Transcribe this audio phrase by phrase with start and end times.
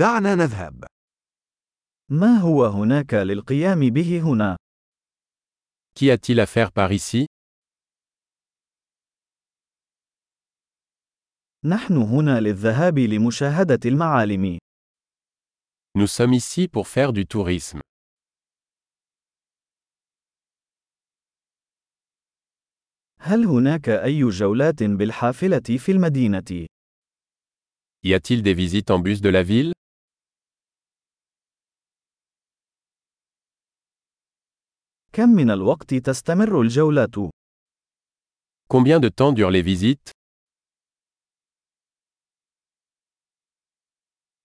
[0.00, 0.84] دعنا نذهب.
[2.10, 4.56] ما هو هناك للقيام به هنا؟
[5.94, 7.26] Qu'y a-t-il à faire par ici
[11.64, 14.58] نحن هنا للذهاب لمشاهدة المعالم.
[15.98, 17.80] Nous sommes ici pour faire du tourisme.
[23.20, 26.66] هل هناك أي جولات بالحافلة في المدينة؟
[28.02, 29.72] Y a-t-il des visites en bus de la ville
[35.12, 37.14] كم من الوقت تستمر الجولات؟
[38.68, 40.12] Combien de temps durent les visites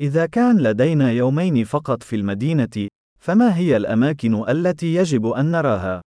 [0.00, 2.88] إذا كان لدينا يومين فقط في المدينة،
[3.20, 6.02] فما هي الأماكن التي يجب أن نراها؟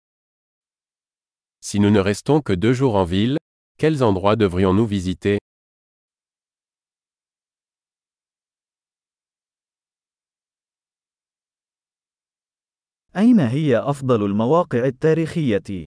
[1.60, 3.36] Si nous ne restons que deux jours en ville,
[3.78, 5.38] quels endroits devrions-nous visiter
[13.16, 15.84] أين هي أفضل المواقع التاريخية؟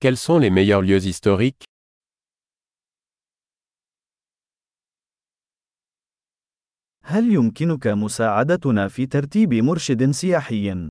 [0.00, 1.64] Quels sont les meilleurs lieux historiques
[7.02, 10.88] هل يمكنك مساعدتنا في ترتيب مرشد سياحي؟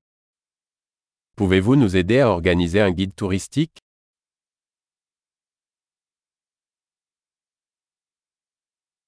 [1.36, 3.78] Pouvez-vous nous aider à organiser un guide touristique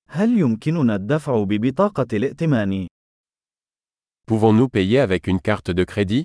[0.08, 2.88] هل يمكننا الدفع ببطاقة الائتمان؟
[4.27, 6.25] Pouvons-nous payer avec une carte de crédit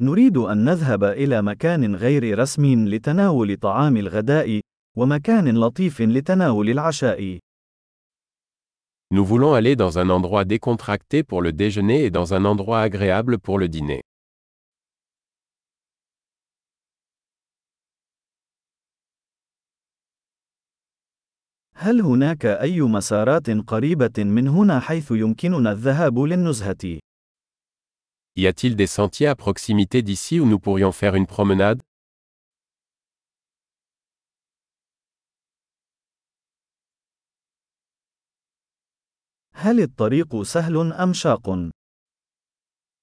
[0.00, 4.60] نريد أن نذهب إلى مكان غير رسمي لتناول طعام الغداء،
[4.96, 7.38] ومكان لطيف لتناول العشاء.
[9.10, 13.38] Nous voulons aller dans un endroit décontracté pour le déjeuner et dans un endroit agréable
[13.38, 14.02] pour le dîner.
[21.75, 26.99] هل هناك أي مسارات قريبة من هنا حيث يمكننا الذهاب للنزهة؟
[28.35, 31.81] Y a-t-il des sentiers à proximité d'ici où nous pourrions faire une promenade
[39.53, 41.69] هل الطريق سهل أم شاق؟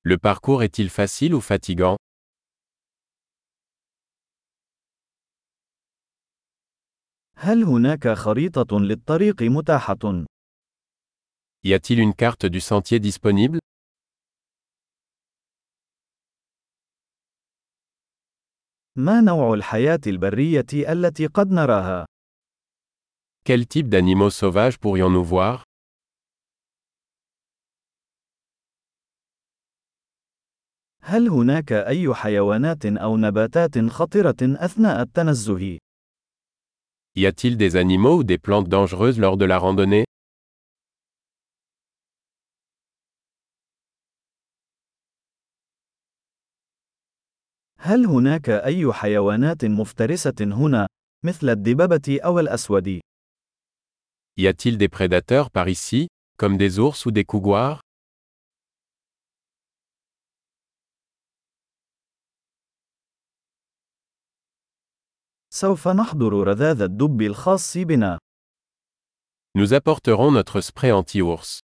[0.03, 1.97] Le parcours est-il facile ou fatigant
[7.43, 10.25] هل هناك خريطة للطريق متاحة؟
[11.65, 13.59] Y a-t-il une carte du sentier disponible
[18.97, 22.07] ما نوع الحياة البرية التي قد نراها؟
[23.45, 25.65] Quel type d'animaux sauvages pourrions-nous voir
[31.03, 35.79] هل هناك أي حيوانات أو نباتات خطرة أثناء التنزه؟
[37.16, 40.06] Y a-t-il des animaux ou des plantes dangereuses lors de la randonnée
[47.86, 50.88] هل هناك أي حيوانات مفترسة هنا،
[51.26, 53.00] مثل الدببة أو الأسود؟
[54.38, 57.82] Y a-t-il des prédateurs par ici, comme des ours ou des couguars
[65.53, 68.19] سوف نحضر رذاذ الدب الخاص بنا.
[69.57, 71.61] Nous apporterons notre spray anti-ours.